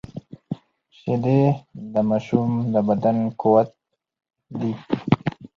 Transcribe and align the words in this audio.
شیدې 0.97 1.39
د 1.93 1.95
ماشوم 2.09 2.49
د 2.73 2.75
بدن 2.87 3.17
قوت 3.41 3.69
دي 4.59 4.73